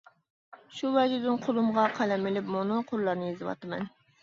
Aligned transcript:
شۇ 0.77 0.89
ۋەجىدىن 0.95 1.37
قولۇمغا 1.43 1.85
قەلەم 2.01 2.27
ئېلىپ 2.33 2.51
مۇنۇ 2.57 2.81
قۇرلارنى 2.91 3.31
يېزىۋاتىمەن. 3.31 3.89